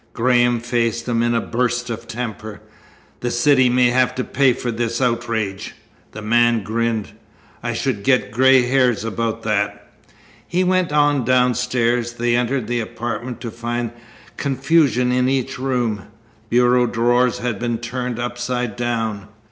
[0.13, 2.59] Graham faced him in a burst of temper.
[3.19, 5.75] "The city may have to pay for this outrage."
[6.13, 7.09] The man grinned.
[7.61, 9.91] "I should get gray hairs about that."
[10.47, 12.13] He went on downstairs.
[12.13, 13.91] They entered the apartment to find
[14.37, 16.07] confusion in each room.
[16.49, 19.27] Bureau drawers had been turned upside down.